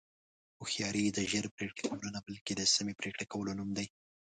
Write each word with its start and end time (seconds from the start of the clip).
هوښیاري 0.59 1.03
د 1.11 1.19
ژر 1.31 1.45
پرېکړې 1.55 1.81
کولو 1.89 2.07
نه، 2.15 2.19
بلکې 2.27 2.53
د 2.55 2.61
سمې 2.75 2.93
پرېکړې 3.01 3.25
کولو 3.33 3.51
نوم 3.59 3.69
دی. 3.77 3.87